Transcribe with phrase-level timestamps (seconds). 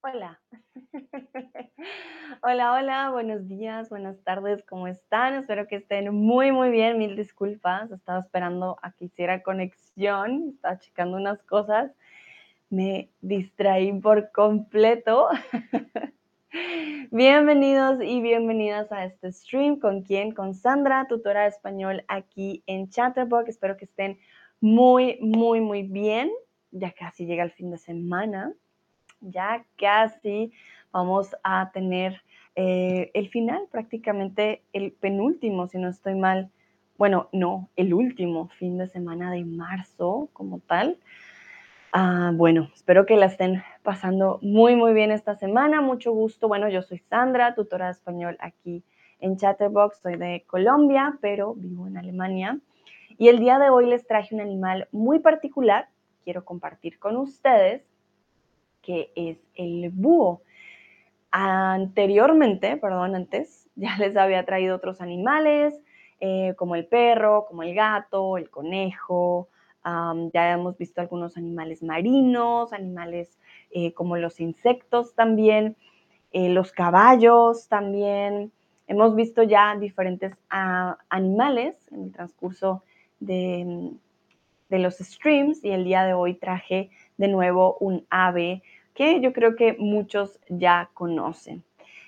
[0.00, 0.40] Hola.
[2.42, 5.34] Hola, hola, buenos días, buenas tardes, ¿cómo están?
[5.34, 6.98] Espero que estén muy, muy bien.
[6.98, 11.90] Mil disculpas, estaba esperando a que hiciera conexión, estaba checando unas cosas,
[12.70, 15.28] me distraí por completo.
[17.10, 19.80] Bienvenidos y bienvenidas a este stream.
[19.80, 20.32] ¿Con quién?
[20.32, 23.48] Con Sandra, tutora de español aquí en Chatterbox.
[23.48, 24.18] Espero que estén
[24.60, 26.30] muy, muy, muy bien.
[26.70, 28.54] Ya casi llega el fin de semana
[29.20, 30.52] ya casi
[30.92, 32.22] vamos a tener
[32.56, 36.50] eh, el final, prácticamente el penúltimo, si no estoy mal.
[36.96, 40.98] Bueno, no, el último fin de semana de marzo como tal.
[41.92, 45.80] Ah, bueno, espero que la estén pasando muy, muy bien esta semana.
[45.80, 46.48] Mucho gusto.
[46.48, 48.82] Bueno, yo soy Sandra, tutora de español aquí
[49.20, 50.00] en Chatterbox.
[50.00, 52.58] Soy de Colombia, pero vivo en Alemania.
[53.16, 55.88] Y el día de hoy les traje un animal muy particular.
[56.24, 57.82] Quiero compartir con ustedes
[58.88, 60.40] que es el búho.
[61.30, 65.78] Anteriormente, perdón, antes ya les había traído otros animales,
[66.20, 69.50] eh, como el perro, como el gato, el conejo.
[70.32, 73.38] ya hemos visto algunos animales marinos, animales
[73.70, 75.76] eh, como los insectos también,
[76.32, 78.52] eh, los caballos también.
[78.86, 80.32] Hemos visto ya diferentes
[81.10, 82.84] animales en el transcurso
[83.20, 83.92] de
[84.70, 88.62] los streams y el día de hoy traje de nuevo un ave
[88.98, 91.62] que yo creo que muchos ya conocen.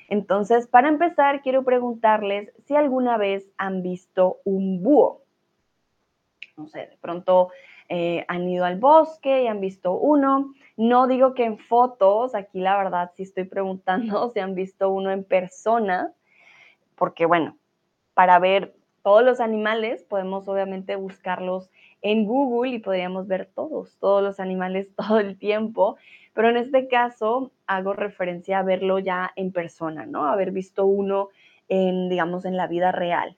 [0.09, 5.23] Entonces, para empezar, quiero preguntarles si alguna vez han visto un búho.
[6.57, 7.51] No sé, de pronto
[7.89, 10.53] eh, han ido al bosque y han visto uno.
[10.77, 15.13] No digo que en fotos, aquí la verdad sí estoy preguntando si han visto uno
[15.13, 16.13] en persona,
[16.97, 17.57] porque bueno,
[18.15, 18.75] para ver
[19.05, 21.71] todos los animales podemos obviamente buscarlos
[22.03, 25.97] en Google y podríamos ver todos, todos los animales todo el tiempo,
[26.33, 30.27] pero en este caso hago referencia a verlo ya en persona, ¿no?
[30.27, 31.29] Haber visto uno
[31.69, 33.37] en, digamos, en la vida real.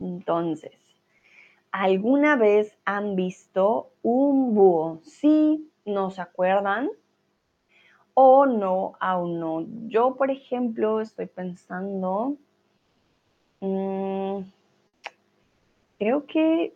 [0.00, 0.72] Entonces,
[1.70, 5.00] ¿alguna vez han visto un búho?
[5.04, 6.88] Sí, no se acuerdan
[8.14, 9.66] o no, aún no.
[9.88, 12.36] Yo, por ejemplo, estoy pensando,
[13.60, 14.40] mm,
[15.98, 16.74] creo que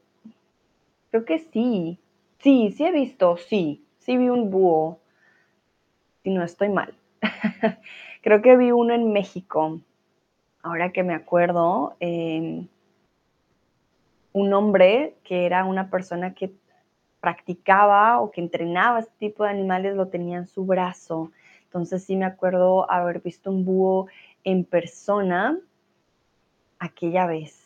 [1.14, 2.00] Creo que sí.
[2.40, 3.86] Sí, sí he visto, sí.
[4.00, 4.98] Sí vi un búho.
[6.24, 6.92] Si no estoy mal.
[8.22, 9.80] Creo que vi uno en México.
[10.60, 12.66] Ahora que me acuerdo, em,
[14.32, 16.50] un hombre que era una persona que
[17.20, 21.30] practicaba o que entrenaba este tipo de animales lo tenía en su brazo.
[21.62, 24.08] Entonces sí me acuerdo haber visto un búho
[24.42, 25.60] en persona
[26.80, 27.63] aquella vez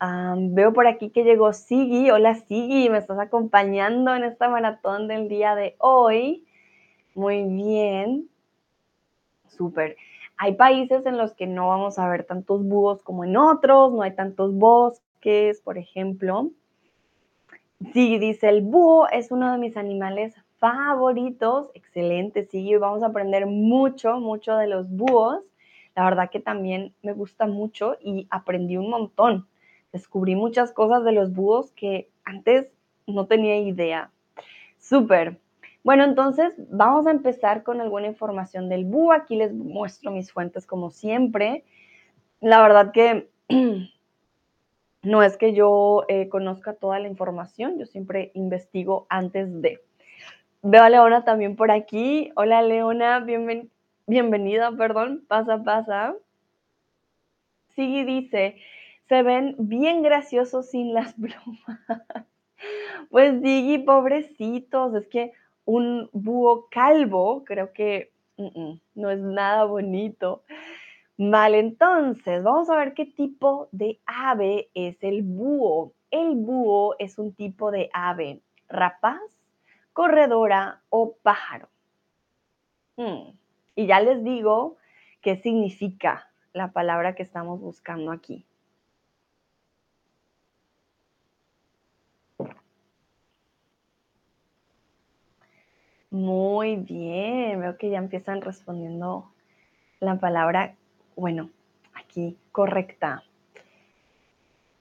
[0.00, 2.10] veo por aquí que llegó Sigi.
[2.10, 6.44] Hola Sigi, me estás acompañando en esta maratón del día de hoy.
[7.14, 8.28] Muy bien.
[9.48, 9.96] Súper.
[10.36, 14.02] Hay países en los que no vamos a ver tantos búhos como en otros, no
[14.02, 16.50] hay tantos bosques, por ejemplo.
[17.92, 21.70] Sigi dice, el búho es uno de mis animales favoritos.
[21.74, 22.76] Excelente, Sigi.
[22.76, 25.42] Vamos a aprender mucho, mucho de los búhos.
[25.96, 29.48] La verdad que también me gusta mucho y aprendí un montón
[29.92, 32.68] descubrí muchas cosas de los búhos que antes
[33.06, 34.10] no tenía idea.
[34.78, 35.38] Súper.
[35.84, 39.12] Bueno, entonces vamos a empezar con alguna información del búho.
[39.12, 41.64] Aquí les muestro mis fuentes como siempre.
[42.40, 43.30] La verdad que
[45.02, 49.80] no es que yo eh, conozca toda la información, yo siempre investigo antes de.
[50.62, 52.32] Veo a Leona también por aquí.
[52.34, 53.20] Hola Leona,
[54.06, 56.14] bienvenida, perdón, pasa, pasa.
[57.74, 58.56] Sigui dice,
[59.08, 61.80] se ven bien graciosos sin las plumas.
[63.10, 65.32] Pues Diggy, pobrecitos, es que
[65.64, 68.12] un búho calvo creo que
[68.94, 70.44] no es nada bonito.
[71.16, 75.92] Vale, entonces vamos a ver qué tipo de ave es el búho.
[76.10, 79.20] El búho es un tipo de ave rapaz,
[79.92, 81.68] corredora o pájaro.
[82.96, 83.32] Hmm,
[83.74, 84.76] y ya les digo
[85.20, 88.47] qué significa la palabra que estamos buscando aquí.
[96.18, 99.30] Muy bien, veo que ya empiezan respondiendo
[100.00, 100.74] la palabra,
[101.14, 101.50] bueno,
[101.94, 103.22] aquí correcta.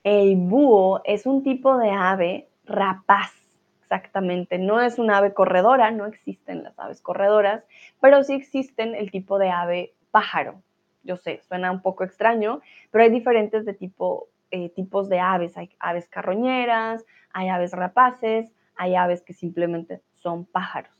[0.03, 3.35] El búho es un tipo de ave rapaz,
[3.83, 4.57] exactamente.
[4.57, 7.63] No es un ave corredora, no existen las aves corredoras,
[8.01, 10.63] pero sí existen el tipo de ave pájaro.
[11.03, 15.55] Yo sé, suena un poco extraño, pero hay diferentes de tipo, eh, tipos de aves.
[15.55, 20.97] Hay aves carroñeras, hay aves rapaces, hay aves que simplemente son pájaros.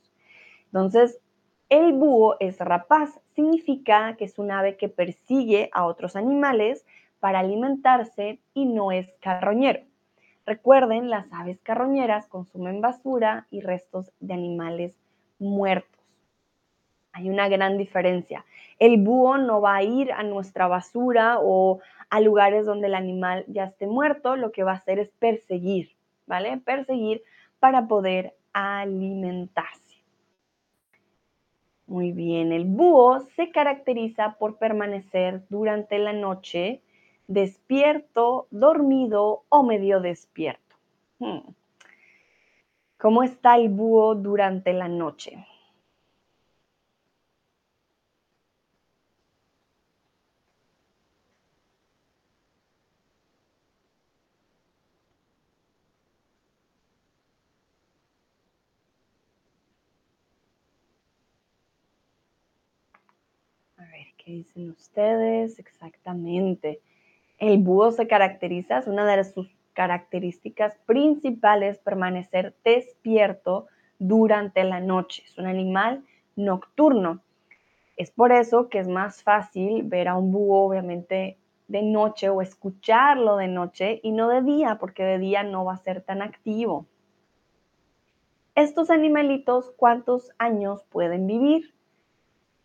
[0.68, 1.18] Entonces,
[1.68, 6.84] el búho es rapaz, significa que es un ave que persigue a otros animales
[7.20, 9.80] para alimentarse y no es carroñero.
[10.46, 14.94] Recuerden, las aves carroñeras consumen basura y restos de animales
[15.38, 16.00] muertos.
[17.12, 18.44] Hay una gran diferencia.
[18.78, 21.80] El búho no va a ir a nuestra basura o
[22.10, 25.90] a lugares donde el animal ya esté muerto, lo que va a hacer es perseguir,
[26.26, 26.56] ¿vale?
[26.58, 27.22] Perseguir
[27.58, 29.87] para poder alimentarse.
[31.88, 36.82] Muy bien, el búho se caracteriza por permanecer durante la noche
[37.28, 40.76] despierto, dormido o medio despierto.
[41.18, 41.40] Hmm.
[42.98, 45.46] ¿Cómo está el búho durante la noche?
[64.28, 65.58] ¿Qué dicen ustedes?
[65.58, 66.82] Exactamente.
[67.38, 75.22] El búho se caracteriza, es una de sus características principales permanecer despierto durante la noche.
[75.24, 76.04] Es un animal
[76.36, 77.22] nocturno.
[77.96, 82.42] Es por eso que es más fácil ver a un búho, obviamente, de noche o
[82.42, 86.20] escucharlo de noche y no de día, porque de día no va a ser tan
[86.20, 86.84] activo.
[88.54, 91.77] Estos animalitos, ¿cuántos años pueden vivir?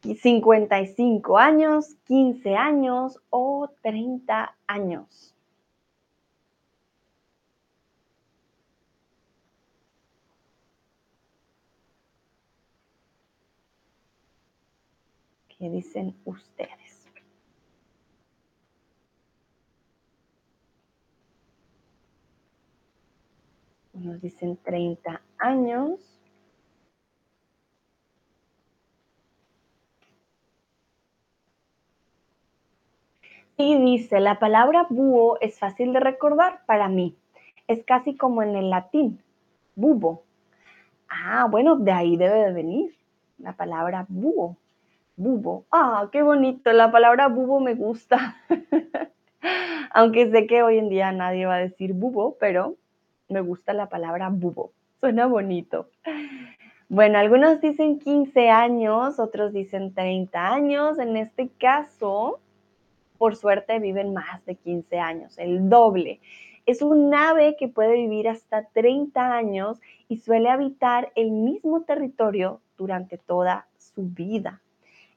[0.04, 5.34] 55 años, 15 años o 30 años.
[15.48, 17.08] ¿Qué dicen ustedes?
[23.94, 26.13] Unos dicen 30 años.
[33.58, 37.16] Y dice, la palabra búho es fácil de recordar para mí.
[37.68, 39.22] Es casi como en el latín,
[39.76, 40.24] bubo.
[41.08, 42.96] Ah, bueno, de ahí debe de venir
[43.38, 44.58] la palabra búho.
[45.16, 45.66] Bubo.
[45.72, 46.72] Ah, qué bonito.
[46.74, 48.38] La palabra bubo me gusta.
[49.92, 52.78] Aunque sé que hoy en día nadie va a decir bubo, pero
[53.30, 54.72] me gusta la palabra bubo.
[55.00, 55.90] Suena bonito.
[56.90, 60.98] Bueno, algunos dicen 15 años, otros dicen 30 años.
[60.98, 62.40] En este caso,
[63.24, 66.20] por suerte viven más de 15 años, el doble.
[66.66, 69.80] Es un ave que puede vivir hasta 30 años
[70.10, 74.62] y suele habitar el mismo territorio durante toda su vida,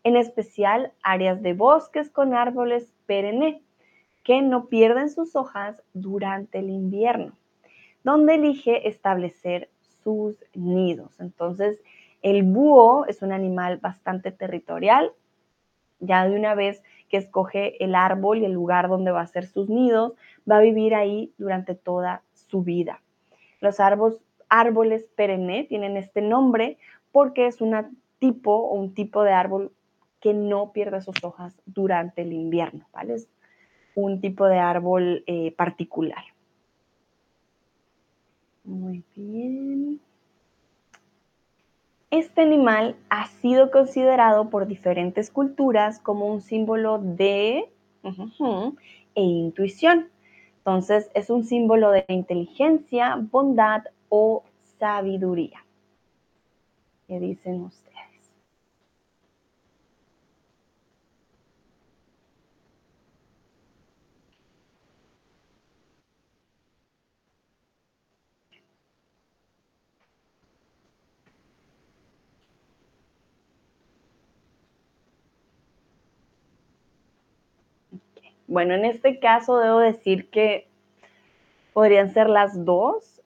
[0.04, 3.60] en especial áreas de bosques con árboles perenne
[4.22, 7.32] que no pierden sus hojas durante el invierno,
[8.04, 9.68] donde elige establecer
[10.04, 11.18] sus nidos.
[11.18, 11.80] Entonces,
[12.22, 15.10] el búho es un animal bastante territorial,
[15.98, 19.46] ya de una vez que escoge el árbol y el lugar donde va a hacer
[19.46, 20.12] sus nidos,
[20.50, 23.00] va a vivir ahí durante toda su vida.
[23.60, 26.78] Los árboles, árboles perenne tienen este nombre
[27.12, 27.74] porque es un
[28.18, 29.72] tipo o un tipo de árbol
[30.20, 33.14] que no pierde sus hojas durante el invierno, ¿vale?
[33.14, 33.28] Es
[33.94, 36.24] un tipo de árbol eh, particular.
[38.64, 40.00] Muy bien.
[42.16, 47.70] Este animal ha sido considerado por diferentes culturas como un símbolo de
[49.14, 50.08] e intuición.
[50.56, 54.44] Entonces, es un símbolo de inteligencia, bondad o
[54.78, 55.66] sabiduría.
[57.06, 57.85] ¿Qué dicen ustedes?
[78.56, 80.66] Bueno, en este caso debo decir que
[81.74, 83.20] podrían ser las dos.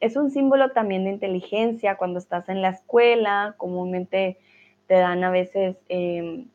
[0.00, 4.38] es un símbolo también de inteligencia cuando estás en la escuela, comúnmente
[4.86, 6.48] te dan a veces em,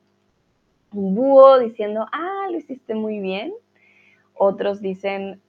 [0.92, 3.54] un búho diciendo, ah, lo hiciste muy bien.
[4.34, 5.40] Otros dicen,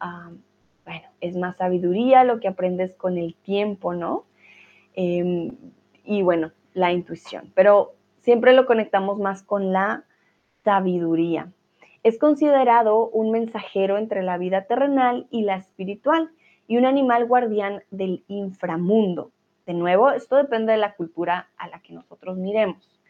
[0.84, 4.26] bueno, es más sabiduría lo que aprendes con el tiempo, ¿no?
[4.92, 5.56] Em,
[6.04, 10.04] y bueno, la intuición, pero siempre lo conectamos más con la
[10.62, 11.50] sabiduría.
[12.02, 16.30] Es considerado un mensajero entre la vida terrenal y la espiritual
[16.66, 19.32] y un animal guardián del inframundo.
[19.66, 23.00] De nuevo, esto depende de la cultura a la que nosotros miremos.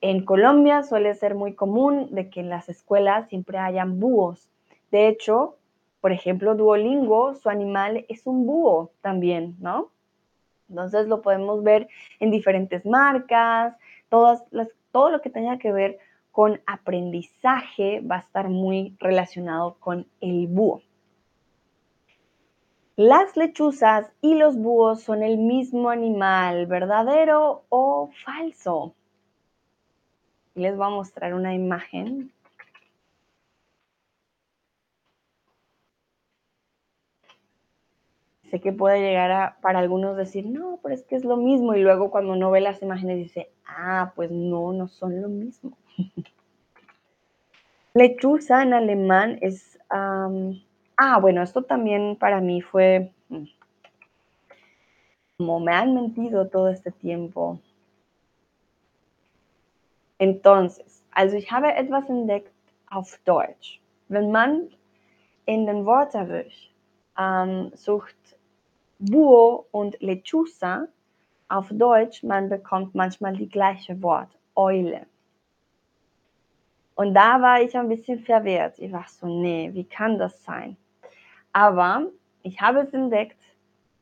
[0.00, 4.48] En Colombia suele ser muy común de que en las escuelas siempre hayan búhos.
[4.90, 5.56] De hecho,
[6.00, 9.90] por ejemplo, Duolingo, su animal es un búho también, ¿no?
[10.68, 11.88] Entonces lo podemos ver
[12.20, 13.76] en diferentes marcas,
[14.08, 15.98] todas las, todo lo que tenga que ver
[16.38, 20.82] con aprendizaje va a estar muy relacionado con el búho.
[22.94, 28.94] Las lechuzas y los búhos son el mismo animal, ¿verdadero o falso?
[30.54, 32.32] Les voy a mostrar una imagen.
[38.50, 41.74] Sé que puede llegar a, para algunos decir, no, pero es que es lo mismo.
[41.74, 45.76] Y luego cuando uno ve las imágenes dice, ah, pues no, no son lo mismo.
[47.94, 49.78] Lechuza en alemán es
[51.00, 53.44] Ah, bueno, esto también para mí fue mm,
[55.36, 57.60] como me han mentido todo este tiempo.
[60.18, 62.52] Entonces, also ich habe etwas entdeckt
[62.90, 63.80] auf Deutsch.
[64.08, 64.70] Wenn man
[65.46, 66.52] in den Wörterbuch
[67.74, 68.37] sucht
[68.98, 70.88] Buo und Lechuza
[71.48, 75.06] auf Deutsch, man bekommt manchmal die gleiche Wort, Eule.
[76.94, 78.78] Und da war ich ein bisschen verwirrt.
[78.78, 80.76] Ich war so, nee, wie kann das sein?
[81.52, 82.06] Aber
[82.42, 83.38] ich habe es entdeckt,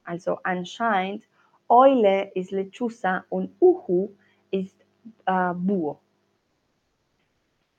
[0.05, 1.25] also anscheinend,
[1.69, 4.11] Eule ist Lechuza und Uhu
[4.51, 4.81] ist
[5.27, 6.01] äh, Bur.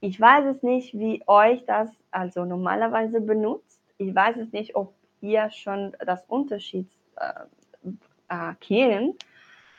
[0.02, 3.82] Ich weiß es nicht, wie euch das also normalerweise benutzt.
[3.98, 6.88] Ich weiß es nicht, ob ihr schon das Unterschied
[7.20, 7.90] äh,
[8.30, 9.24] äh, kennt.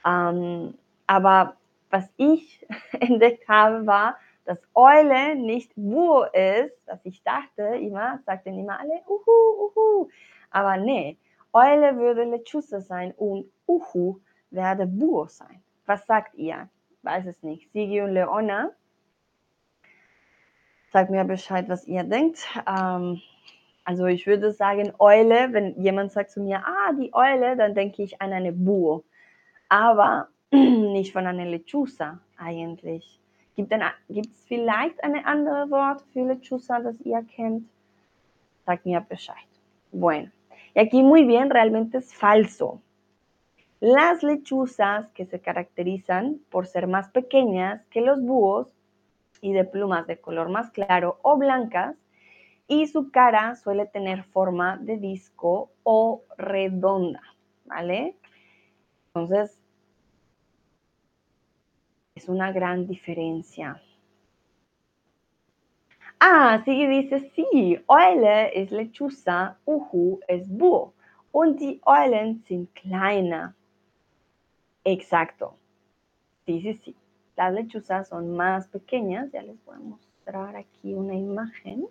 [0.06, 0.74] Ähm,
[1.06, 1.56] aber
[1.90, 2.66] was ich
[3.00, 9.02] entdeckt habe, war, dass Eule nicht Wu ist, dass ich dachte immer, sagten immer alle
[9.06, 10.08] Uhu, Uhu.
[10.50, 11.18] Aber nee,
[11.52, 15.62] Eule würde Lechuza sein und Uhu werde Buo sein.
[15.86, 16.68] Was sagt ihr?
[17.02, 17.70] Weiß es nicht.
[17.72, 18.70] Sigi und Leona,
[20.92, 22.46] sagt mir Bescheid, was ihr denkt.
[22.66, 23.20] Ähm,
[23.88, 28.02] also ich würde sagen Eule, wenn jemand sagt zu mir, ah, die Eule, dann denke
[28.02, 29.02] ich an eine Buo.
[29.70, 33.18] Aber nicht von einer Lechuza eigentlich.
[33.56, 37.66] Gibt es vielleicht eine andere Wort für lechuza das ihr kennt?
[38.66, 39.48] Sagt mir Bescheid.
[39.90, 40.30] Bueno,
[40.74, 42.82] y aquí muy bien, realmente es falso.
[43.80, 48.68] Las lechuzas que se caracterizan por ser más pequeñas que los búhos
[49.40, 51.96] y de plumas de color más claro o blancas,
[52.68, 57.22] y su cara suele tener forma de disco o redonda,
[57.64, 58.16] ¿vale?
[59.08, 59.58] Entonces,
[62.14, 63.82] es una gran diferencia.
[66.20, 67.78] Ah, sí, dice sí.
[67.88, 70.92] Eule ist Lechuza, Uhu ist Búho.
[71.32, 73.54] Und die Eulen sind kleiner.
[74.84, 75.56] Exacto.
[76.44, 76.96] Sí, sí, sí.
[77.36, 79.30] Las lechuzas son más pequeñas.
[79.30, 81.86] Ya les voy a mostrar aquí una imagen.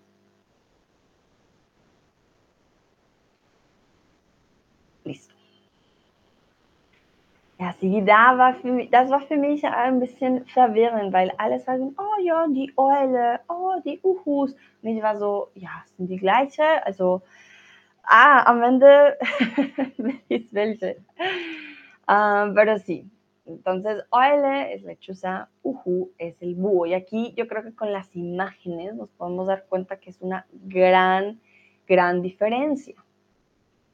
[7.59, 11.59] Ja, sie, da war für mich, das war für mich ein bisschen verwirrend, weil alle
[11.59, 14.55] sagen, oh ja, die Eule, oh, die Uhus.
[14.83, 16.85] Und ich war so, ja, sind die gleiche?
[16.85, 17.23] Also,
[18.03, 19.17] ah, am Ende
[20.29, 20.97] ist welche.
[22.07, 23.09] Um, pero sí.
[23.45, 26.85] Entonces, Eule es lechuza, Uhu es el búho.
[26.85, 30.45] Y aquí yo creo que con las imágenes nos podemos dar cuenta que es una
[30.51, 31.39] gran,
[31.87, 32.95] gran diferencia.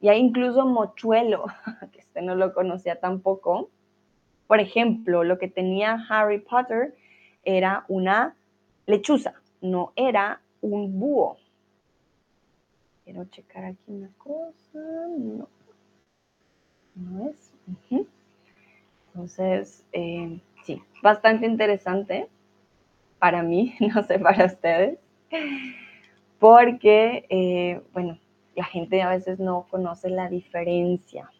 [0.04, 1.46] Y hay incluso mochuelo,
[1.92, 3.70] que este no lo conocía tampoco.
[4.46, 6.94] Por ejemplo, lo que tenía Harry Potter
[7.42, 8.36] era una
[8.84, 9.32] lechuza,
[9.62, 11.38] no era un búho.
[13.02, 14.78] Quiero checar aquí una cosa.
[15.08, 15.48] No,
[16.96, 17.50] no es.
[19.08, 22.28] Entonces, eh, sí, bastante interesante
[23.18, 24.98] para mí, no sé para ustedes,
[26.38, 28.18] porque, eh, bueno,
[28.54, 31.30] la gente a veces no conoce la diferencia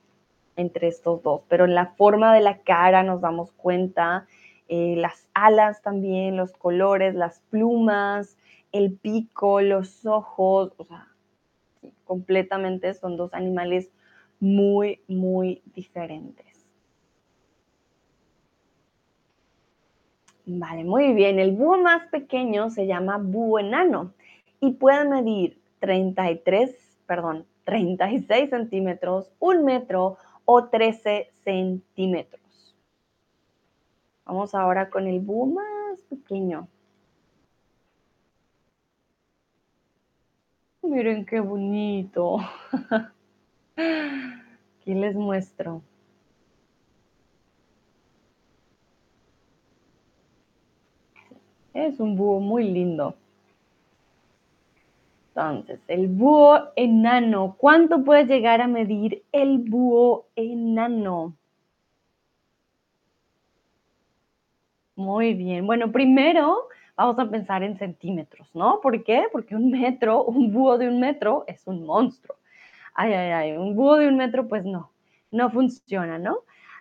[0.57, 4.27] entre estos dos, pero en la forma de la cara nos damos cuenta,
[4.69, 8.37] eh, las alas también, los colores, las plumas,
[8.73, 11.09] el pico, los ojos, o sea,
[12.05, 13.91] completamente son dos animales
[14.41, 16.47] muy, muy diferentes.
[20.47, 21.39] Vale, muy bien.
[21.39, 24.13] El búho más pequeño se llama búho enano
[24.61, 32.75] y puede medir 33 perdón, 36 centímetros, un metro o 13 centímetros.
[34.25, 36.69] Vamos ahora con el búho más pequeño.
[40.83, 42.39] Miren qué bonito.
[43.77, 45.83] Aquí les muestro.
[51.73, 53.17] Es un búho muy lindo.
[55.37, 57.57] Entonces, el búho enano.
[57.59, 61.35] ¿Cuánto puede llegar a medir el búho enano?
[64.95, 65.67] Muy bien.
[65.67, 68.81] Bueno, primero vamos a pensar en centímetros, ¿no?
[68.81, 69.25] ¿Por qué?
[69.33, 72.37] Porque un metro, un búho de un metro es un monstruo.
[72.95, 74.93] Ay, ay, ay, un búho de un metro, pues no,
[75.33, 76.39] no funciona, ¿no?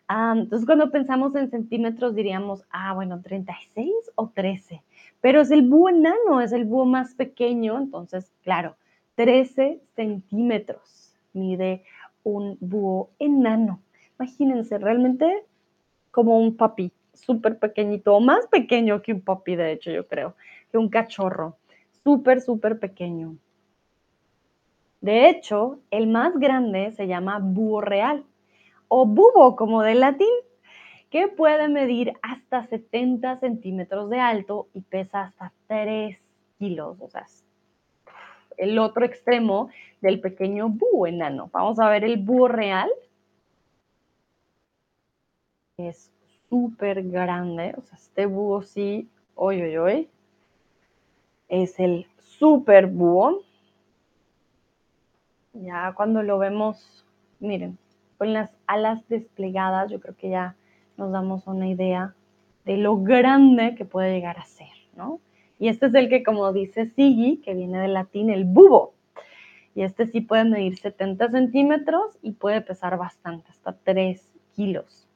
[0.08, 4.84] Ah, entonces, cuando pensamos en centímetros, diríamos, ah, bueno, 36 o 13.
[5.24, 8.76] Pero es el búho enano, es el búho más pequeño, entonces, claro,
[9.16, 11.86] 13 centímetros mide
[12.24, 13.80] un búho enano.
[14.20, 15.46] Imagínense, realmente
[16.12, 20.36] como un papi, súper pequeñito, o más pequeño que un papi, de hecho, yo creo,
[20.70, 21.56] que un cachorro,
[22.04, 23.38] súper, súper pequeño.
[25.00, 28.26] De hecho, el más grande se llama búho real
[28.90, 30.28] o bubo como del latín,
[31.14, 36.18] que puede medir hasta 70 centímetros de alto y pesa hasta 3
[36.58, 36.98] kilos.
[37.00, 37.28] O sea,
[38.58, 39.70] el otro extremo
[40.02, 41.52] del pequeño búho enano.
[41.54, 42.90] Vamos a ver el búho real.
[45.78, 46.12] Es
[46.50, 47.76] súper grande.
[47.78, 50.10] O sea, este búho sí, hoy, hoy, hoy.
[51.48, 53.44] Es el súper búho.
[55.54, 57.06] Ya cuando lo vemos,
[57.40, 57.78] miren,
[58.18, 60.56] con las alas desplegadas, yo creo que ya
[60.98, 62.16] nos damos una idea
[62.66, 65.20] de lo grande que puede llegar a ser, ¿no?
[65.60, 68.94] Y este es el que, como dice Sigi, que viene del latín, el bubo.
[69.76, 74.22] Y este sí puede medir 70 centímetros y puede pesar bastante, hasta 3
[74.56, 75.08] kilos.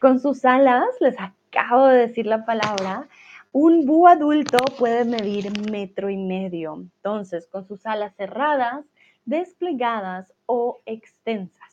[0.00, 3.08] Con sus alas, les acabo de decir la palabra,
[3.52, 6.74] un búho adulto puede medir metro y medio.
[6.76, 8.84] Entonces, con sus alas cerradas,
[9.24, 11.67] desplegadas o extensas.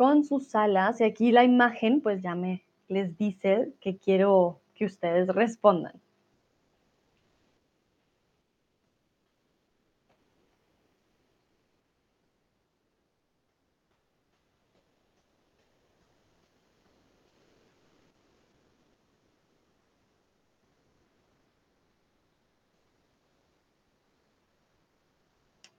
[0.00, 4.86] Con sus alas, y aquí la imagen pues ya me les dice que quiero que
[4.86, 5.92] ustedes respondan.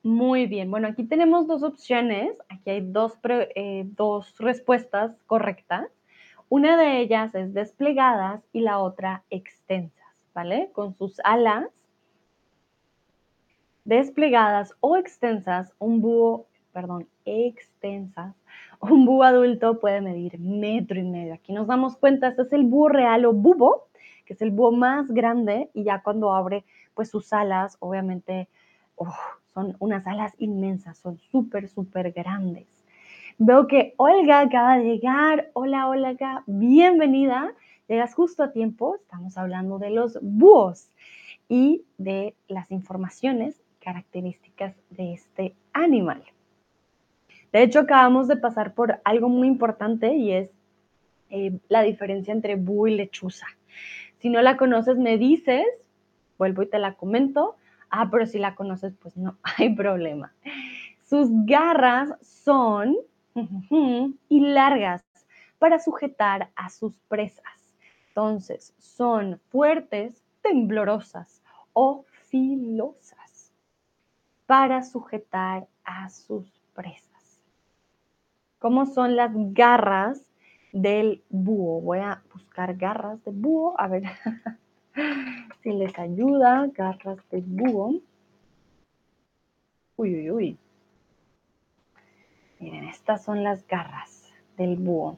[0.03, 3.13] Muy bien, bueno, aquí tenemos dos opciones, aquí hay dos,
[3.55, 5.91] eh, dos respuestas correctas.
[6.49, 10.71] Una de ellas es desplegadas y la otra extensas, ¿vale?
[10.73, 11.67] Con sus alas
[13.85, 18.35] desplegadas o extensas, un búho, perdón, extensas,
[18.79, 21.35] un búho adulto puede medir metro y medio.
[21.35, 23.87] Aquí nos damos cuenta, este es el búho real o bubo,
[24.25, 28.49] que es el búho más grande y ya cuando abre pues sus alas, obviamente,
[29.53, 32.67] son unas alas inmensas, son súper, súper grandes.
[33.37, 35.49] Veo que Olga acaba de llegar.
[35.53, 37.53] Hola, Olga, bienvenida.
[37.87, 38.95] Llegas justo a tiempo.
[38.95, 40.89] Estamos hablando de los búhos
[41.49, 46.23] y de las informaciones características de este animal.
[47.51, 50.49] De hecho, acabamos de pasar por algo muy importante y es
[51.29, 53.47] eh, la diferencia entre búho y lechuza.
[54.19, 55.65] Si no la conoces, me dices,
[56.37, 57.55] vuelvo y te la comento.
[57.91, 60.33] Ah, pero si la conoces, pues no hay problema.
[61.03, 62.95] Sus garras son
[64.29, 65.03] y largas
[65.59, 67.45] para sujetar a sus presas.
[68.07, 71.41] Entonces, son fuertes, temblorosas
[71.73, 73.51] o filosas
[74.45, 77.39] para sujetar a sus presas.
[78.59, 80.21] ¿Cómo son las garras
[80.71, 81.81] del búho?
[81.81, 83.79] Voy a buscar garras de búho.
[83.79, 84.03] A ver.
[85.61, 88.01] Si les ayuda, garras de búho.
[89.95, 90.57] Uy, uy, uy.
[92.59, 95.17] Miren, estas son las garras del búho.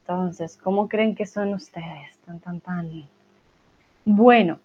[0.00, 2.16] Entonces, ¿cómo creen que son ustedes?
[2.26, 3.08] Tan, tan, tan.
[4.04, 4.58] Bueno,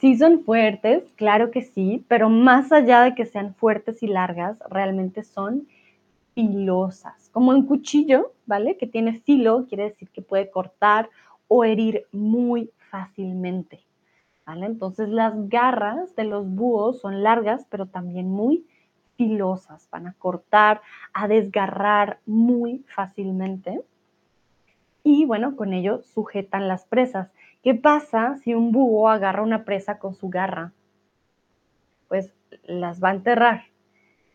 [0.00, 4.58] sí son fuertes, claro que sí, pero más allá de que sean fuertes y largas,
[4.70, 5.66] realmente son
[6.36, 8.76] filosas, como un cuchillo, ¿vale?
[8.76, 11.08] Que tiene filo, quiere decir que puede cortar
[11.48, 13.80] o herir muy fácilmente,
[14.44, 14.66] ¿vale?
[14.66, 18.66] Entonces las garras de los búhos son largas, pero también muy
[19.16, 20.82] filosas, van a cortar,
[21.14, 23.80] a desgarrar muy fácilmente.
[25.02, 27.30] Y bueno, con ello sujetan las presas.
[27.62, 30.74] ¿Qué pasa si un búho agarra una presa con su garra?
[32.08, 32.34] Pues
[32.66, 33.62] las va a enterrar,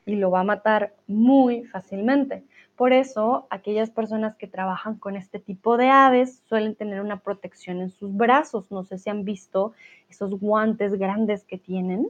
[0.05, 2.43] y lo va a matar muy fácilmente.
[2.75, 7.81] Por eso, aquellas personas que trabajan con este tipo de aves suelen tener una protección
[7.81, 8.71] en sus brazos.
[8.71, 9.73] No sé si han visto
[10.09, 12.07] esos guantes grandes que tienen,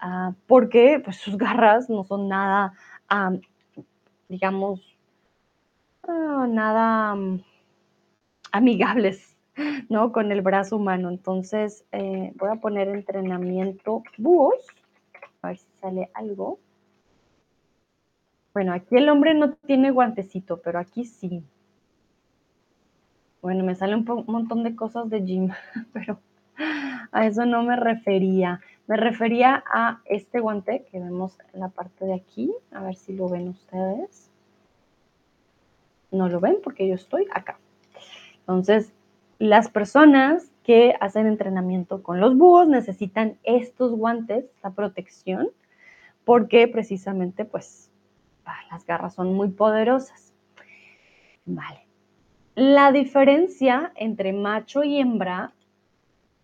[0.00, 2.74] ah, porque pues, sus garras no son nada,
[4.28, 4.96] digamos,
[6.06, 7.16] ah, nada
[8.52, 9.36] amigables
[9.88, 10.12] ¿no?
[10.12, 11.08] Con el brazo humano.
[11.08, 14.66] Entonces, eh, voy a poner entrenamiento búhos,
[15.42, 16.58] a ver si sale algo.
[18.56, 21.44] Bueno, aquí el hombre no tiene guantecito, pero aquí sí.
[23.42, 25.50] Bueno, me sale un, montón de cosas de gym,
[25.92, 26.18] pero
[27.12, 28.62] a eso no me refería.
[28.86, 32.50] Me refería a este guante que vemos en la parte de aquí.
[32.72, 34.30] A ver si lo ven ustedes.
[36.10, 37.58] No lo ven porque yo estoy acá.
[38.38, 38.90] Entonces,
[39.38, 45.50] las personas que hacen entrenamiento con los búhos necesitan estos guantes, esta protección,
[46.24, 47.85] porque precisamente pues
[48.70, 50.34] las garras son muy poderosas.
[51.44, 51.86] Vale.
[52.54, 55.52] La diferencia entre macho y hembra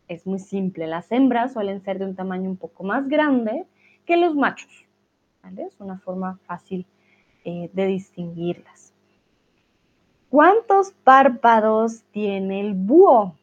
[0.09, 0.87] es muy simple.
[0.87, 3.67] Las hembras suelen ser de un tamaño un poco más grande
[4.05, 4.87] que los machos.
[5.57, 6.87] Es una forma fácil
[7.45, 8.93] eh, de distinguirlas.
[10.31, 13.37] ¿Cuántos párpados tiene el búho?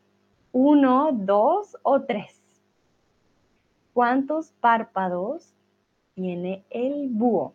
[0.51, 2.41] ¿Uno, dos o tres?
[3.93, 5.53] ¿Cuántos párpados
[6.15, 7.53] tiene el búho?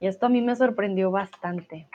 [0.00, 1.88] Y esto a mí me sorprendió bastante.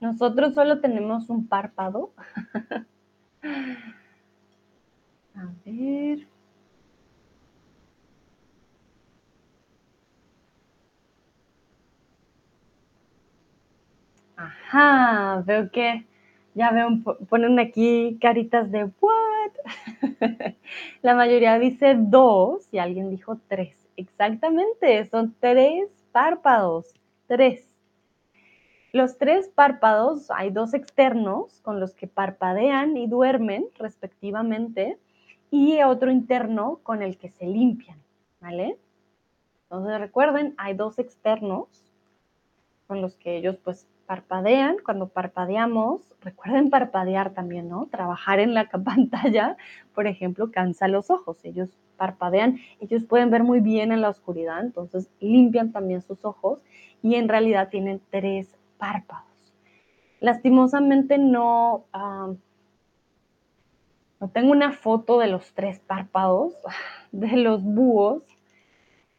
[0.00, 2.12] Nosotros solo tenemos un párpado.
[5.34, 6.33] A ver.
[14.36, 16.06] Ajá, veo que
[16.54, 16.88] ya veo,
[17.28, 19.52] ponen aquí caritas de what.
[21.02, 23.76] La mayoría dice dos y alguien dijo tres.
[23.96, 26.94] Exactamente, son tres párpados,
[27.26, 27.68] tres.
[28.92, 34.98] Los tres párpados, hay dos externos con los que parpadean y duermen respectivamente
[35.50, 37.98] y otro interno con el que se limpian,
[38.40, 38.78] ¿vale?
[39.64, 41.68] Entonces recuerden, hay dos externos
[42.86, 44.76] con los que ellos pues parpadean.
[44.84, 47.86] Cuando parpadeamos, recuerden parpadear también, ¿no?
[47.86, 49.56] Trabajar en la pantalla,
[49.94, 51.44] por ejemplo, cansa los ojos.
[51.44, 56.60] Ellos parpadean, ellos pueden ver muy bien en la oscuridad, entonces limpian también sus ojos
[57.02, 59.24] y en realidad tienen tres párpados.
[60.20, 61.84] Lastimosamente no,
[64.20, 66.54] no tengo una foto de los tres párpados
[67.12, 68.24] de los búhos,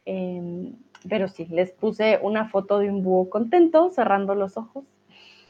[0.04, 0.74] em,
[1.08, 4.84] pero sí, les puse una foto de un búho contento cerrando los ojos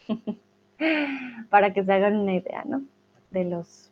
[1.50, 2.82] para que se hagan una idea, ¿no?
[3.30, 3.90] De los,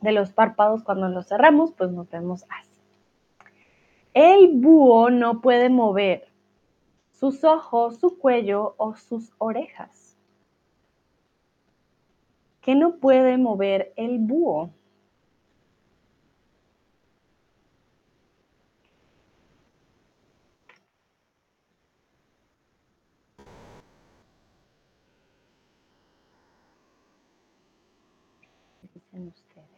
[0.00, 2.70] de los párpados cuando los cerramos, pues nos vemos así.
[4.14, 6.28] El búho no puede mover
[7.12, 10.16] sus ojos, su cuello o sus orejas.
[12.60, 14.70] ¿Qué no puede mover el búho?
[28.94, 29.74] dicen ustedes?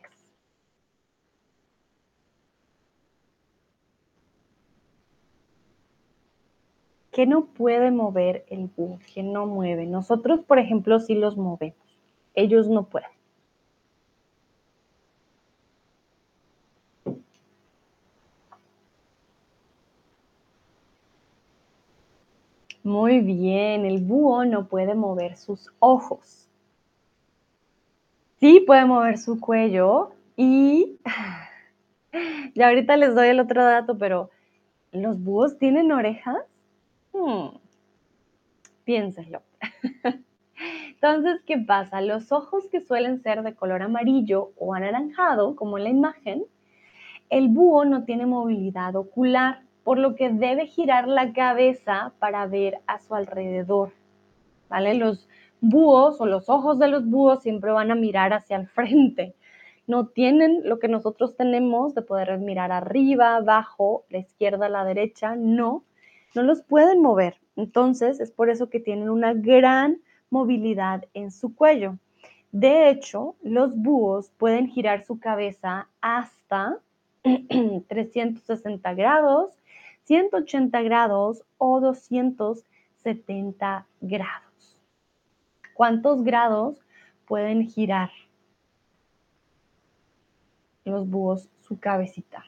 [7.16, 8.98] ¿Qué no puede mover el búho?
[9.14, 9.86] ¿Qué no mueve?
[9.86, 11.78] Nosotros, por ejemplo, sí los movemos.
[12.34, 13.08] Ellos no pueden.
[22.82, 26.46] Muy bien, el búho no puede mover sus ojos.
[28.40, 30.98] Sí puede mover su cuello y
[32.54, 34.28] ya ahorita les doy el otro dato, pero
[34.92, 36.44] ¿los búhos tienen orejas?
[37.16, 37.56] Hmm.
[38.84, 39.42] Piénsenlo.
[40.90, 42.00] Entonces, ¿qué pasa?
[42.00, 46.44] Los ojos que suelen ser de color amarillo o anaranjado, como en la imagen,
[47.30, 52.80] el búho no tiene movilidad ocular, por lo que debe girar la cabeza para ver
[52.86, 53.92] a su alrededor.
[54.68, 54.94] ¿Vale?
[54.94, 55.28] Los
[55.60, 59.34] búhos o los ojos de los búhos siempre van a mirar hacia el frente.
[59.86, 65.34] No tienen lo que nosotros tenemos de poder mirar arriba, abajo, la izquierda, la derecha,
[65.36, 65.84] no
[66.34, 67.38] no los pueden mover.
[67.56, 71.98] Entonces, es por eso que tienen una gran movilidad en su cuello.
[72.52, 76.78] De hecho, los búhos pueden girar su cabeza hasta
[77.22, 79.52] 360 grados,
[80.04, 84.78] 180 grados o 270 grados.
[85.74, 86.80] ¿Cuántos grados
[87.26, 88.10] pueden girar
[90.84, 92.44] los búhos su cabecita?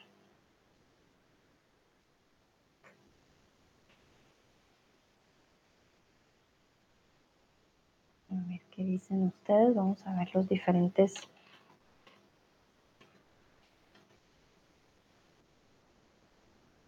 [8.79, 9.75] ¿Qué dicen ustedes?
[9.75, 11.13] Vamos a ver los diferentes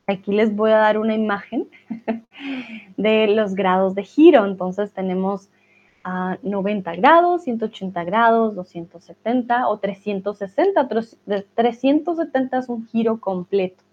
[0.08, 1.68] Aquí les voy a dar una imagen
[2.96, 4.46] de los grados de giro.
[4.46, 5.50] Entonces tenemos
[6.06, 10.88] a 90 grados, 180 grados, 270 o 360.
[11.56, 13.84] 370 es un giro completo.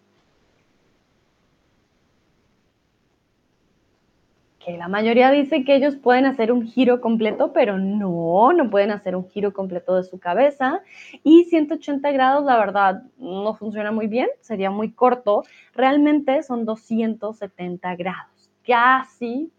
[4.76, 9.16] La mayoría dice que ellos pueden hacer un giro completo, pero no, no pueden hacer
[9.16, 10.82] un giro completo de su cabeza.
[11.22, 15.44] Y 180 grados, la verdad, no funciona muy bien, sería muy corto.
[15.74, 19.50] Realmente son 270 grados, casi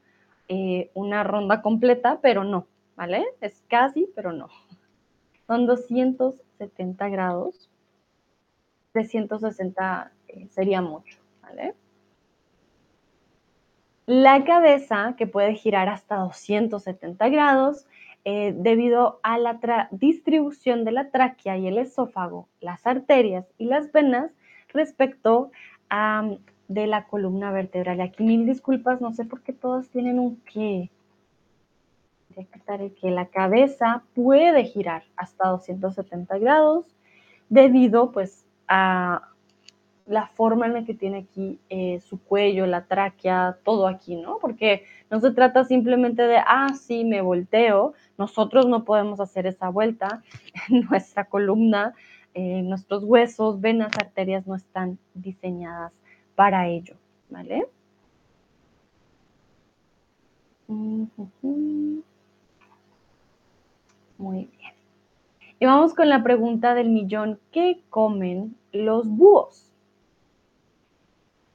[0.47, 3.25] eh, una ronda completa, pero no, ¿vale?
[3.41, 4.47] Es casi, pero no.
[5.47, 7.69] Son 270 grados.
[8.91, 11.73] 360 eh, sería mucho, ¿vale?
[14.09, 17.85] La cabeza, que puede girar hasta 270 grados,
[18.25, 19.59] eh, debido a la
[19.91, 24.31] distribución de la tráquea y el esófago, las arterias y las venas
[24.69, 25.51] respecto
[25.91, 26.27] a
[26.67, 28.01] de la columna vertebral.
[28.01, 30.89] Aquí mil disculpas, no sé por qué todas tienen un qué.
[32.99, 36.87] que la cabeza puede girar hasta 270 grados
[37.49, 39.29] debido pues a
[40.09, 44.39] la forma en la que tiene aquí eh, su cuello, la tráquea, todo aquí, ¿no?
[44.39, 47.93] Porque no se trata simplemente de, ah, sí, me volteo.
[48.17, 50.23] Nosotros no podemos hacer esa vuelta.
[50.89, 51.93] Nuestra columna,
[52.33, 55.93] eh, nuestros huesos, venas, arterias no están diseñadas
[56.33, 56.95] para ello,
[57.29, 57.67] ¿vale?
[60.67, 61.19] Muy
[64.17, 64.73] bien.
[65.59, 67.39] Y vamos con la pregunta del millón.
[67.51, 69.68] ¿Qué comen los búhos?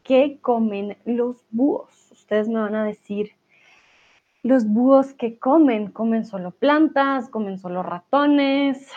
[0.05, 2.11] ¿Qué comen los búhos?
[2.13, 3.31] Ustedes me van a decir,
[4.43, 8.93] los búhos que comen, comen solo plantas, comen solo ratones.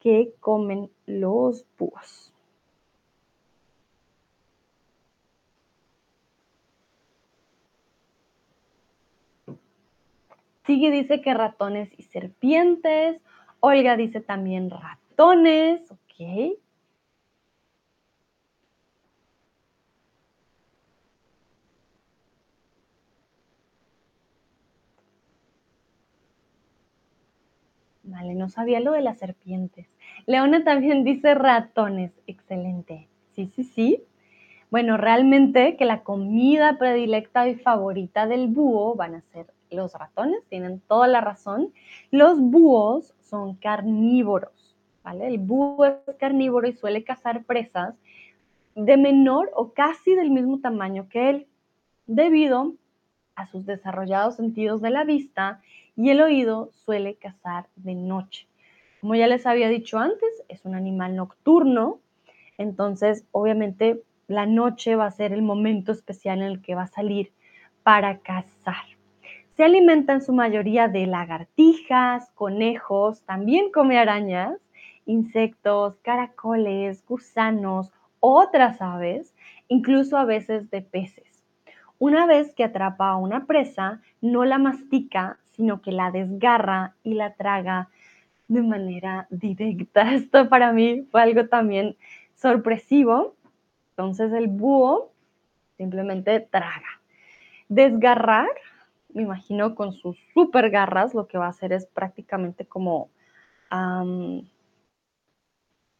[0.00, 2.34] ¿Qué comen los búhos?
[10.66, 13.22] Sigue dice que ratones y serpientes.
[13.60, 16.58] Olga dice también ratones, ¿ok?
[28.34, 29.86] No sabía lo de las serpientes.
[30.26, 32.12] Leona también dice ratones.
[32.26, 33.08] Excelente.
[33.34, 34.02] Sí, sí, sí.
[34.70, 40.40] Bueno, realmente que la comida predilecta y favorita del búho van a ser los ratones,
[40.48, 41.72] tienen toda la razón.
[42.10, 45.26] Los búhos son carnívoros, ¿vale?
[45.26, 47.94] El búho es carnívoro y suele cazar presas
[48.74, 51.46] de menor o casi del mismo tamaño que él,
[52.06, 52.74] debido
[53.34, 55.60] a sus desarrollados sentidos de la vista
[55.98, 58.46] y el oído suele cazar de noche.
[59.00, 61.98] Como ya les había dicho antes, es un animal nocturno,
[62.56, 66.86] entonces obviamente la noche va a ser el momento especial en el que va a
[66.86, 67.32] salir
[67.82, 68.84] para cazar.
[69.56, 74.56] Se alimenta en su mayoría de lagartijas, conejos, también come arañas,
[75.04, 79.34] insectos, caracoles, gusanos, otras aves,
[79.66, 81.42] incluso a veces de peces.
[81.98, 87.12] Una vez que atrapa a una presa, no la mastica, sino que la desgarra y
[87.12, 87.90] la traga
[88.46, 90.02] de manera directa.
[90.14, 91.98] Esto para mí fue algo también
[92.34, 93.34] sorpresivo.
[93.90, 95.12] Entonces el búho
[95.76, 97.02] simplemente traga.
[97.68, 98.48] Desgarrar
[99.18, 103.10] me imagino con sus super garras, lo que va a hacer es prácticamente como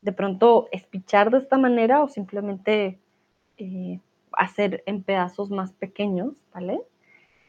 [0.00, 2.98] de pronto espichar de esta manera o simplemente
[3.58, 4.00] eh,
[4.32, 6.80] hacer en pedazos más pequeños, ¿vale?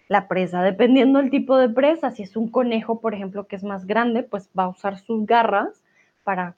[0.09, 3.63] La presa, dependiendo del tipo de presa, si es un conejo, por ejemplo, que es
[3.63, 5.83] más grande, pues va a usar sus garras
[6.23, 6.55] para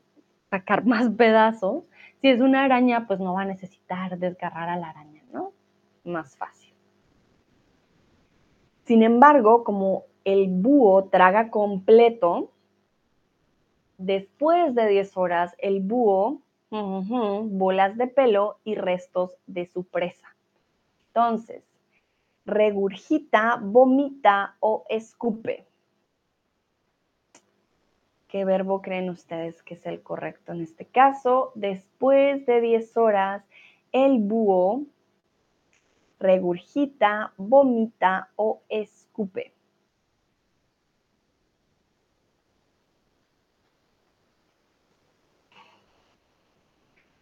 [0.50, 1.84] sacar más pedazos.
[2.22, 5.52] Si es una araña, pues no va a necesitar desgarrar a la araña, ¿no?
[6.04, 6.74] Más fácil.
[8.86, 12.52] Sin embargo, como el búho traga completo,
[13.98, 20.36] después de 10 horas, el búho, bolas de pelo y restos de su presa.
[21.08, 21.64] Entonces,
[22.46, 25.68] regurgita, vomita o escupe.
[28.28, 31.52] ¿Qué verbo creen ustedes que es el correcto en este caso?
[31.56, 33.44] Después de 10 horas,
[33.92, 34.86] el búho
[36.18, 39.54] regurgita, vomita o escupe.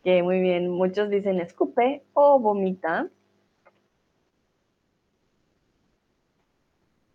[0.03, 3.10] Que muy bien, muchos dicen escupe o vomita.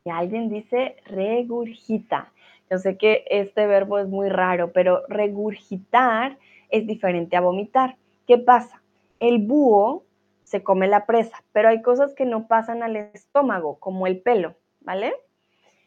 [0.07, 2.31] Y alguien dice regurgita.
[2.71, 6.37] Yo sé que este verbo es muy raro, pero regurgitar
[6.69, 7.97] es diferente a vomitar.
[8.27, 8.83] ¿Qué pasa?
[9.19, 10.05] El búho
[10.43, 14.57] se come la presa, pero hay cosas que no pasan al estómago, como el pelo,
[14.83, 15.15] ¿vale?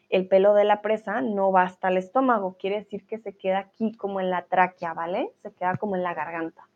[0.08, 3.58] El pelo de la presa no va hasta el estómago, quiere decir que se queda
[3.58, 5.30] aquí como en la tráquea, ¿vale?
[5.42, 6.66] Se queda como en la garganta.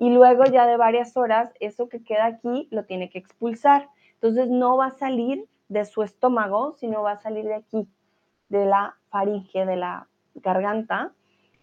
[0.00, 3.88] Y luego ya de varias horas, eso que queda aquí lo tiene que expulsar.
[4.14, 7.88] Entonces no va a salir de su estómago, sino va a salir de aquí,
[8.48, 11.12] de la faringe, de la garganta.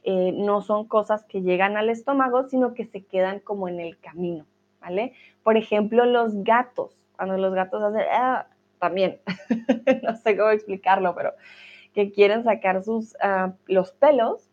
[0.04, 4.00] Eh, no son cosas que llegan al estómago, sino que se quedan como en el
[4.00, 4.46] camino,
[4.80, 5.14] ¿vale?
[5.44, 8.48] Por ejemplo, los gatos, cuando los gatos hacen, ah,
[8.80, 9.20] también,
[10.04, 11.34] no sé cómo explicarlo, pero
[11.94, 14.52] que quieren sacar sus, ah, los pelos,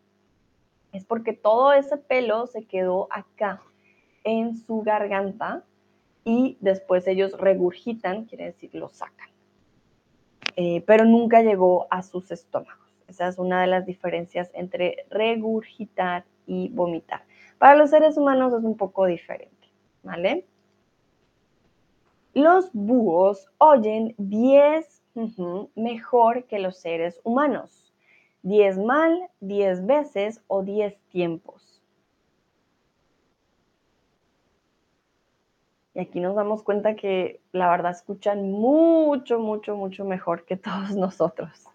[0.91, 3.61] es porque todo ese pelo se quedó acá,
[4.23, 5.63] en su garganta,
[6.23, 9.32] y después ellos regurgitan, quiere decir, lo sacan.
[10.55, 12.83] Eh, pero nunca llegó a sus estómagos.
[13.07, 17.23] Esa es una de las diferencias entre regurgitar y vomitar.
[17.57, 19.69] Para los seres humanos es un poco diferente,
[20.03, 20.45] ¿vale?
[22.33, 25.03] Los búhos oyen 10
[25.75, 27.93] mejor que los seres humanos.
[28.41, 31.72] 10 mal, 10 veces o 10 tiempos.
[35.95, 40.91] Y aquí nos damos cuenta que la verdad escuchan mucho, mucho, mucho mejor que todos
[40.95, 41.67] nosotros.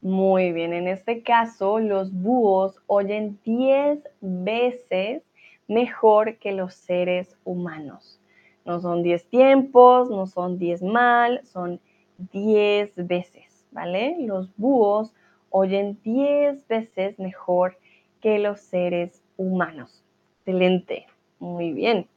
[0.00, 5.22] Muy bien, en este caso los búhos oyen 10 veces
[5.66, 8.17] mejor que los seres humanos.
[8.68, 11.80] No son 10 tiempos, no son 10 mal, son
[12.32, 14.16] 10 veces, ¿vale?
[14.20, 15.14] Los búhos
[15.48, 17.78] oyen 10 veces mejor
[18.20, 20.04] que los seres humanos.
[20.40, 21.06] Excelente,
[21.38, 22.08] muy bien.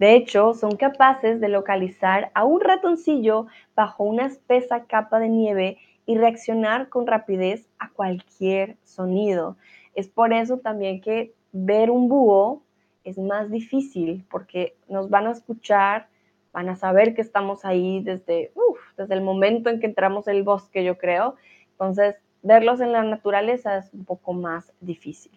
[0.00, 3.46] De hecho, son capaces de localizar a un ratoncillo
[3.76, 9.56] bajo una espesa capa de nieve y reaccionar con rapidez a cualquier sonido.
[9.94, 12.65] Es por eso también que ver un búho
[13.10, 16.08] es más difícil porque nos van a escuchar,
[16.52, 18.52] van a saber que estamos ahí desde,
[18.96, 21.36] desde el momento en que entramos en el bosque, yo creo.
[21.72, 25.32] Entonces, verlos en la naturaleza es un poco más difícil.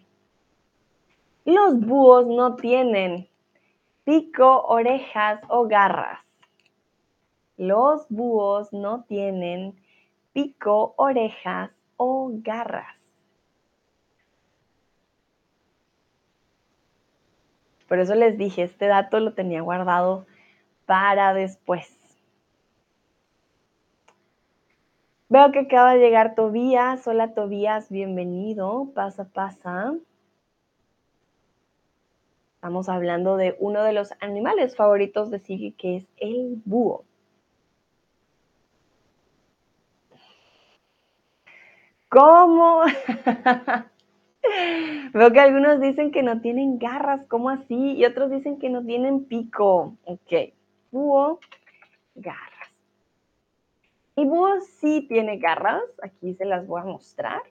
[1.44, 3.28] Los búhos no tienen
[4.04, 6.20] pico, orejas o garras.
[7.56, 9.74] Los búhos no tienen
[10.32, 12.99] pico, orejas o garras.
[17.90, 20.24] Por eso les dije, este dato lo tenía guardado
[20.86, 21.92] para después.
[25.28, 27.04] Veo que acaba de llegar Tobías.
[27.08, 28.92] Hola Tobías, bienvenido.
[28.94, 29.92] Pasa, pasa.
[32.54, 37.02] Estamos hablando de uno de los animales favoritos de Sigi, que es el búho.
[42.08, 42.82] ¿Cómo?
[45.12, 47.92] Veo que algunos dicen que no tienen garras, ¿cómo así?
[47.96, 49.96] Y otros dicen que no tienen pico.
[50.04, 50.52] Ok,
[50.90, 51.40] búho,
[52.14, 52.50] garras.
[54.16, 57.42] Y búho sí tiene garras, aquí se las voy a mostrar.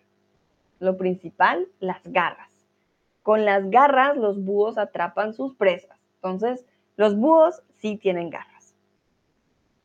[0.79, 2.49] Lo principal, las garras.
[3.23, 5.99] Con las garras los búhos atrapan sus presas.
[6.15, 8.75] Entonces, los búhos sí tienen garras.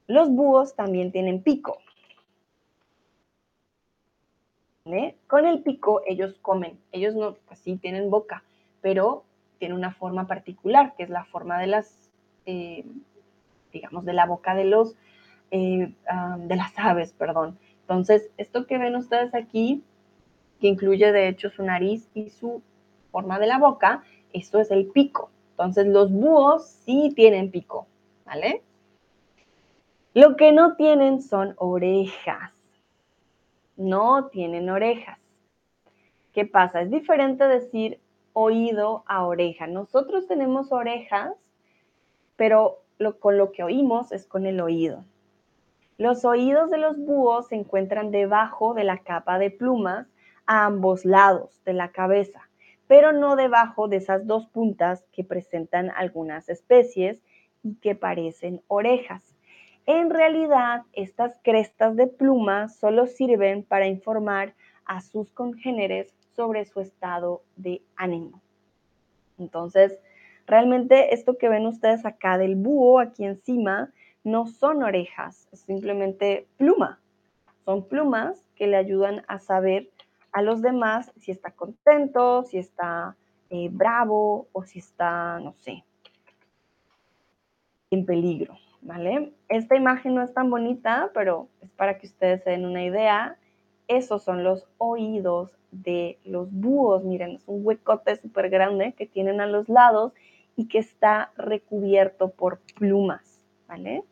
[0.06, 1.78] Los búhos también tienen pico.
[5.28, 8.44] Con el pico ellos comen, ellos no, pues sí tienen boca,
[8.82, 9.24] pero
[9.58, 12.10] tiene una forma particular, que es la forma de las,
[12.44, 12.84] eh,
[13.72, 14.94] digamos, de la boca de los,
[15.50, 15.94] eh,
[16.36, 17.58] de las aves, perdón.
[17.80, 19.82] Entonces, esto que ven ustedes aquí,
[20.60, 22.60] que incluye de hecho su nariz y su
[23.10, 24.04] forma de la boca,
[24.34, 25.30] esto es el pico.
[25.52, 27.86] Entonces, los búhos sí tienen pico,
[28.26, 28.62] ¿vale?
[30.12, 32.53] Lo que no tienen son orejas
[33.76, 35.18] no tienen orejas.
[36.32, 36.82] ¿Qué pasa?
[36.82, 38.00] Es diferente decir
[38.32, 39.66] oído a oreja.
[39.66, 41.32] Nosotros tenemos orejas,
[42.36, 42.82] pero
[43.20, 45.04] con lo que oímos es con el oído.
[45.96, 50.08] Los oídos de los búhos se encuentran debajo de la capa de plumas
[50.46, 52.48] a ambos lados de la cabeza,
[52.88, 57.22] pero no debajo de esas dos puntas que presentan algunas especies
[57.62, 59.33] y que parecen orejas.
[59.86, 64.54] En realidad, estas crestas de pluma solo sirven para informar
[64.86, 68.40] a sus congéneres sobre su estado de ánimo.
[69.38, 69.98] Entonces,
[70.46, 76.46] realmente esto que ven ustedes acá del búho, aquí encima, no son orejas, es simplemente
[76.56, 76.98] pluma.
[77.64, 79.90] Son plumas que le ayudan a saber
[80.32, 83.16] a los demás si está contento, si está
[83.50, 85.84] eh, bravo o si está, no sé,
[87.90, 89.32] en peligro, ¿vale?
[89.48, 93.36] Esta imagen no es tan bonita, pero es para que ustedes se den una idea.
[93.88, 97.02] Esos son los oídos de los búhos.
[97.02, 100.12] Miren, es un huecote súper grande que tienen a los lados
[100.56, 104.04] y que está recubierto por plumas, ¿vale?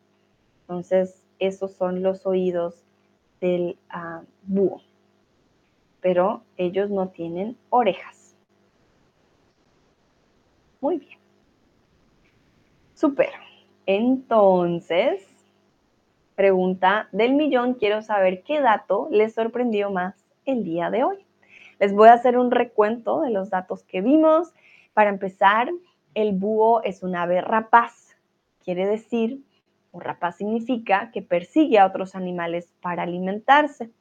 [0.61, 2.83] Entonces, esos son los oídos
[3.39, 4.81] del ah, búho.
[6.01, 8.35] Pero ellos no tienen orejas.
[10.81, 11.17] Muy bien.
[12.93, 13.42] Super.
[13.85, 15.27] Entonces,
[16.35, 20.15] pregunta del millón, quiero saber qué dato les sorprendió más
[20.45, 21.17] el día de hoy.
[21.79, 24.53] Les voy a hacer un recuento de los datos que vimos.
[24.93, 25.69] Para empezar,
[26.13, 28.15] el búho es un ave rapaz.
[28.63, 29.41] Quiere decir,
[29.91, 33.91] o rapaz significa que persigue a otros animales para alimentarse.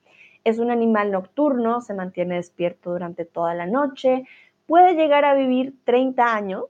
[0.44, 4.24] Es un animal nocturno, se mantiene despierto durante toda la noche,
[4.66, 6.64] puede llegar a vivir 30 años,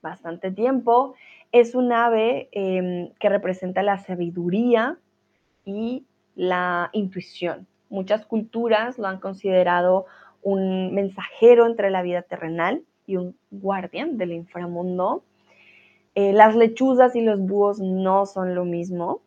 [0.00, 1.14] bastante tiempo.
[1.54, 4.98] Es un ave em, que representa la sabiduría
[5.64, 7.68] y la intuición.
[7.90, 10.06] Muchas culturas lo han considerado
[10.42, 15.22] un mensajero entre la vida terrenal y un guardián del inframundo.
[16.16, 19.20] Eh, las lechuzas y los búhos no son lo mismo.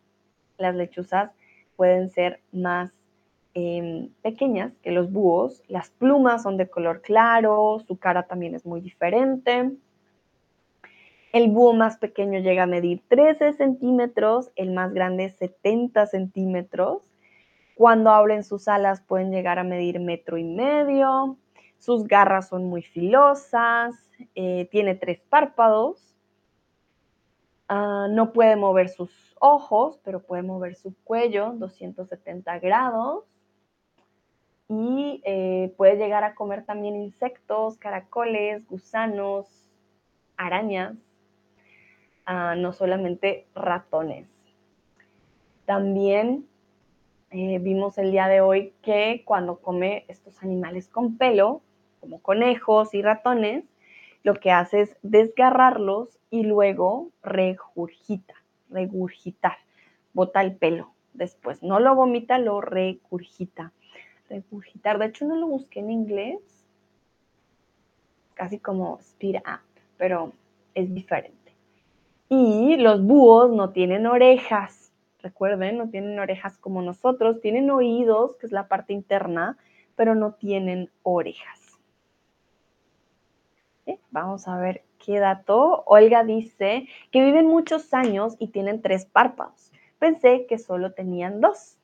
[0.58, 1.30] Las lechuzas
[1.76, 2.92] pueden ser más
[3.54, 5.62] em, pequeñas que los búhos.
[5.66, 9.72] Las plumas son de color claro, su cara también es muy diferente.
[11.32, 17.02] El búho más pequeño llega a medir 13 centímetros, el más grande 70 centímetros.
[17.74, 21.36] Cuando abren sus alas pueden llegar a medir metro y medio.
[21.78, 23.94] Sus garras son muy filosas,
[24.34, 26.16] eh, tiene tres párpados,
[27.68, 33.24] ah, no puede mover sus ojos, pero puede mover su cuello 270 grados
[34.68, 39.46] y eh, puede llegar a comer también insectos, caracoles, gusanos,
[40.36, 40.96] arañas,
[42.28, 44.28] no solamente ratones.
[45.64, 46.46] También
[47.30, 51.62] eh, vimos el día de hoy que cuando come estos animales con pelo,
[52.00, 53.64] como conejos y ratones,
[54.22, 58.34] lo que hace es desgarrarlos y luego regurgita,
[58.70, 59.56] regurgitar,
[60.12, 61.62] bota el pelo después.
[61.62, 63.72] No lo vomita, lo regurgita.
[64.28, 66.38] Regurgitar, de hecho no lo busqué en inglés,
[68.34, 69.60] casi como speed up,
[69.96, 70.32] pero
[70.74, 71.37] es diferente.
[72.28, 78.46] Y los búhos no tienen orejas, recuerden, no tienen orejas como nosotros, tienen oídos, que
[78.46, 79.56] es la parte interna,
[79.96, 81.58] pero no tienen orejas.
[84.10, 85.82] Vamos a ver qué dato.
[85.86, 89.72] Olga dice que viven muchos años y tienen tres párpados.
[89.98, 91.78] Pensé que solo tenían dos.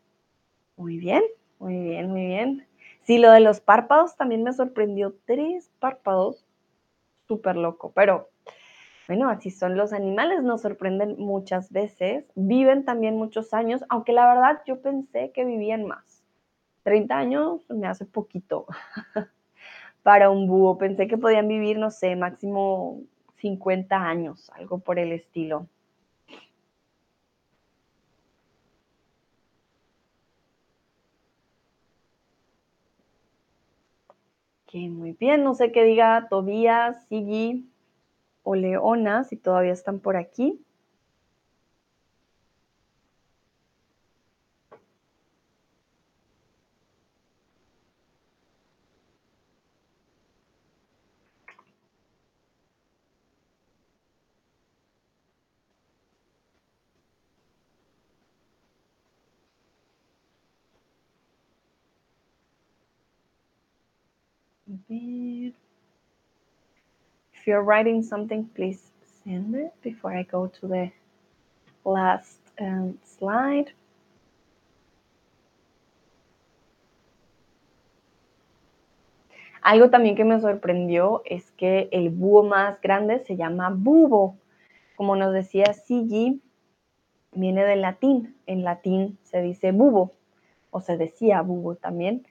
[0.76, 1.22] Muy bien,
[1.59, 2.66] muy bien, muy bien.
[3.03, 5.14] Sí, lo de los párpados también me sorprendió.
[5.24, 6.45] Tres párpados.
[7.26, 7.92] Súper loco.
[7.95, 8.28] Pero
[9.09, 12.24] bueno, así son los animales, nos sorprenden muchas veces.
[12.34, 16.22] Viven también muchos años, aunque la verdad yo pensé que vivían más.
[16.82, 18.66] 30 años me hace poquito.
[20.05, 20.78] para un búho.
[20.78, 23.00] Pensé que podían vivir, no sé, máximo
[23.38, 25.68] 50 años, algo por el estilo.
[34.66, 35.42] Ok, muy bien.
[35.42, 37.66] No sé qué diga Tobías, Sigi
[38.45, 40.64] o Leona, si todavía están por aquí.
[67.45, 68.80] If you're writing something, please
[69.22, 70.90] send it before I go to the
[71.84, 73.70] last um, slide.
[79.61, 84.38] Algo también que me sorprendió es que el búho más grande se llama bubo.
[84.97, 86.40] Como nos decía Sigi,
[87.32, 88.34] viene del latín.
[88.47, 90.12] En latín se dice bubo,
[90.70, 92.26] o se decía bubo también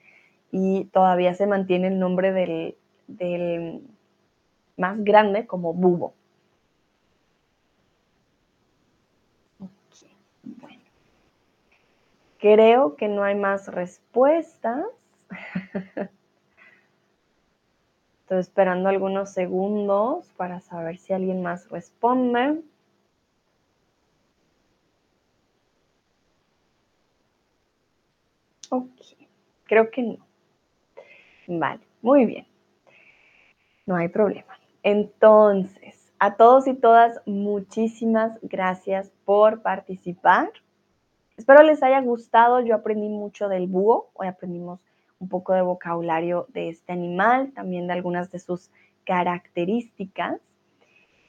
[0.52, 3.84] y todavía se mantiene el nombre del,
[4.78, 6.14] más grande como Bubo.
[10.44, 10.82] bueno.
[12.40, 14.86] Creo que no hay más respuestas.
[18.22, 22.62] Estoy esperando algunos segundos para saber si alguien más responde.
[28.70, 28.90] Ok,
[29.66, 30.18] creo que no.
[31.48, 32.48] Vale, muy bien.
[33.86, 34.58] No hay problema.
[34.84, 40.52] Entonces, a todos y todas, muchísimas gracias por participar.
[41.38, 42.60] Espero les haya gustado.
[42.60, 44.10] Yo aprendí mucho del búho.
[44.14, 44.82] Hoy aprendimos
[45.20, 48.70] un poco de vocabulario de este animal, también de algunas de sus
[49.06, 50.40] características.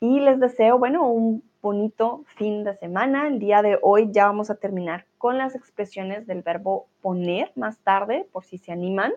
[0.00, 3.28] Y les deseo, bueno, un bonito fin de semana.
[3.28, 7.78] El día de hoy ya vamos a terminar con las expresiones del verbo poner más
[7.78, 9.12] tarde, por si se animan.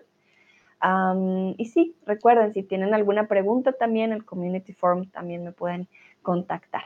[1.56, 5.88] Y sí, recuerden, si tienen alguna pregunta también, el Community Forum también me pueden
[6.22, 6.84] contactar.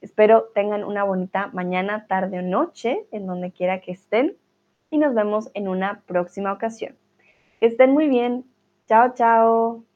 [0.00, 4.36] Espero tengan una bonita mañana, tarde o noche, en donde quiera que estén,
[4.90, 6.96] y nos vemos en una próxima ocasión.
[7.60, 8.44] Que estén muy bien.
[8.86, 9.95] Chao, chao.